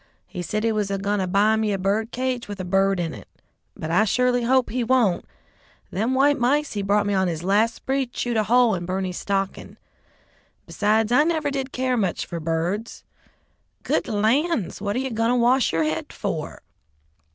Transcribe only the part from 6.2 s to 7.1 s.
mice he brought